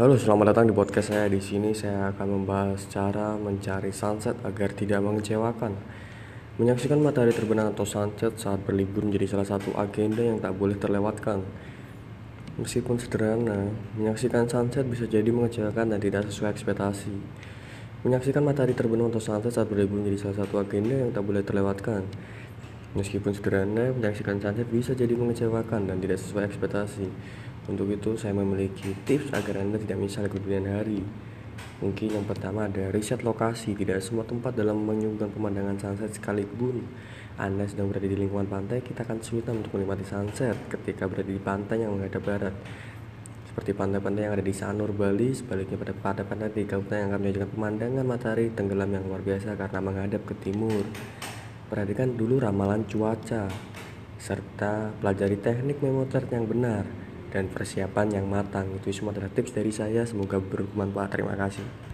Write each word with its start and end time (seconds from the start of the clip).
Halo, 0.00 0.16
selamat 0.16 0.56
datang 0.56 0.64
di 0.64 0.72
podcast 0.72 1.12
saya. 1.12 1.28
Di 1.28 1.44
sini 1.44 1.76
saya 1.76 2.08
akan 2.08 2.40
membahas 2.40 2.88
cara 2.88 3.36
mencari 3.36 3.92
sunset 3.92 4.32
agar 4.48 4.72
tidak 4.72 5.04
mengecewakan. 5.04 5.76
Menyaksikan 6.56 7.04
matahari 7.04 7.36
terbenam 7.36 7.68
atau 7.68 7.84
sunset 7.84 8.32
saat 8.40 8.64
berlibur 8.64 9.04
menjadi 9.04 9.36
salah 9.36 9.44
satu 9.44 9.76
agenda 9.76 10.24
yang 10.24 10.40
tak 10.40 10.56
boleh 10.56 10.80
terlewatkan. 10.80 11.44
Meskipun 12.56 12.96
sederhana, 12.96 13.76
menyaksikan 13.92 14.48
sunset 14.48 14.88
bisa 14.88 15.04
jadi 15.04 15.28
mengecewakan 15.28 15.92
dan 15.92 16.00
tidak 16.00 16.32
sesuai 16.32 16.48
ekspektasi. 16.56 17.12
Menyaksikan 18.00 18.40
matahari 18.40 18.72
terbenam 18.72 19.12
atau 19.12 19.20
sunset 19.20 19.52
saat 19.52 19.68
berlibur 19.68 20.00
menjadi 20.00 20.24
salah 20.32 20.48
satu 20.48 20.64
agenda 20.64 20.96
yang 20.96 21.12
tak 21.12 21.28
boleh 21.28 21.44
terlewatkan. 21.44 22.08
Meskipun 22.96 23.36
sederhana, 23.36 23.92
menyaksikan 23.92 24.40
sunset 24.40 24.64
bisa 24.64 24.96
jadi 24.96 25.12
mengecewakan 25.12 25.92
dan 25.92 26.00
tidak 26.00 26.16
sesuai 26.24 26.48
ekspektasi. 26.48 27.04
Untuk 27.70 27.86
itu, 27.86 28.18
saya 28.18 28.34
memiliki 28.34 28.98
tips 29.06 29.30
agar 29.30 29.62
Anda 29.62 29.78
tidak 29.78 30.02
menyesal 30.02 30.26
di 30.26 30.34
kemudian 30.34 30.66
hari. 30.66 31.06
Mungkin 31.78 32.18
yang 32.18 32.26
pertama 32.26 32.66
ada 32.66 32.90
riset 32.90 33.22
lokasi. 33.22 33.78
Tidak 33.78 33.94
semua 34.02 34.26
tempat 34.26 34.58
dalam 34.58 34.82
menyuguhkan 34.82 35.30
pemandangan 35.30 35.78
sunset 35.78 36.10
sekalipun 36.18 36.82
Anda 37.38 37.70
sedang 37.70 37.94
berada 37.94 38.10
di 38.10 38.18
lingkungan 38.18 38.50
pantai, 38.50 38.82
kita 38.82 39.06
akan 39.06 39.22
kesulitan 39.22 39.62
untuk 39.62 39.78
menikmati 39.78 40.02
sunset 40.02 40.58
ketika 40.66 41.06
berada 41.06 41.30
di 41.30 41.38
pantai 41.38 41.86
yang 41.86 41.94
menghadap 41.94 42.20
barat. 42.26 42.54
Seperti 43.48 43.70
pantai-pantai 43.70 44.22
yang 44.26 44.34
ada 44.34 44.44
di 44.44 44.54
Sanur, 44.54 44.90
Bali, 44.90 45.30
sebaliknya 45.30 45.78
pada 45.78 45.94
pantai-pantai 45.94 46.50
di 46.52 46.66
Kabupaten 46.66 46.98
yang 47.00 47.08
akan 47.14 47.20
menyajikan 47.22 47.50
pemandangan 47.54 48.04
matahari 48.04 48.46
tenggelam 48.52 48.90
yang 48.92 49.04
luar 49.06 49.22
biasa 49.22 49.54
karena 49.54 49.78
menghadap 49.78 50.22
ke 50.26 50.34
timur. 50.42 50.84
Perhatikan 51.70 52.18
dulu 52.18 52.42
ramalan 52.42 52.82
cuaca, 52.84 53.46
serta 54.20 54.92
pelajari 55.00 55.38
teknik 55.40 55.80
memotret 55.80 56.28
yang 56.34 56.44
benar 56.44 57.09
dan 57.30 57.48
persiapan 57.48 58.20
yang 58.20 58.26
matang. 58.28 58.68
Itu 58.76 58.92
semua 58.92 59.14
adalah 59.14 59.30
tips 59.32 59.54
dari 59.54 59.72
saya, 59.72 60.04
semoga 60.04 60.42
bermanfaat. 60.42 61.10
Terima 61.14 61.34
kasih. 61.38 61.88